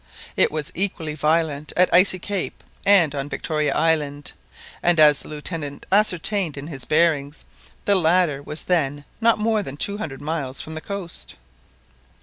[0.35, 4.31] It was equally violent at Icy Cape and on Victoria Island,
[4.81, 7.45] and, as the Lieutenant ascertained in taking his bearings,
[7.85, 11.35] the latter was then not more than two hundred miles from the coast.